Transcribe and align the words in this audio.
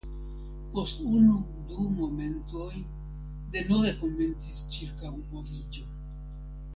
Post 0.75 1.01
unu, 1.17 1.33
du 1.71 1.83
momentoj 1.99 2.71
denove 3.57 3.91
komencis 4.01 4.63
ĉirkaŭmoviĝo. 4.79 5.85